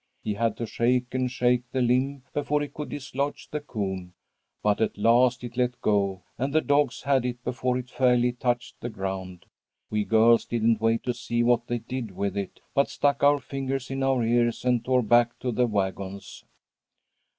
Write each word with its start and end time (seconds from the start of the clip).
He 0.23 0.33
had 0.33 0.57
to 0.57 0.65
shake 0.65 1.13
and 1.13 1.29
shake 1.29 1.61
the 1.71 1.79
limb 1.83 2.23
before 2.33 2.59
he 2.61 2.67
could 2.69 2.89
dislodge 2.89 3.51
the 3.51 3.59
coon, 3.59 4.13
but 4.63 4.81
at 4.81 4.97
last 4.97 5.43
it 5.43 5.55
let 5.55 5.79
go, 5.79 6.23
and 6.39 6.51
the 6.51 6.59
dogs 6.61 7.03
had 7.03 7.23
it 7.23 7.43
before 7.43 7.77
it 7.77 7.91
fairly 7.91 8.31
touched 8.33 8.79
the 8.79 8.89
ground. 8.89 9.45
We 9.91 10.03
girls 10.03 10.45
didn't 10.45 10.81
wait 10.81 11.03
to 11.03 11.13
see 11.13 11.43
what 11.43 11.67
they 11.67 11.77
did 11.77 12.15
with 12.15 12.35
it, 12.35 12.61
but 12.73 12.89
stuck 12.89 13.21
our 13.21 13.37
fingers 13.37 13.91
in 13.91 14.01
our 14.01 14.23
ears 14.23 14.65
and 14.65 14.83
tore 14.83 15.03
back 15.03 15.37
to 15.37 15.51
the 15.51 15.67
wagons. 15.67 16.45